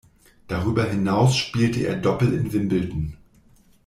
Darüber 0.47 0.85
hinaus 0.85 1.35
spielte 1.37 1.81
er 1.85 1.95
Doppel 1.95 2.33
in 2.33 2.51
Wimbledon. 2.53 3.17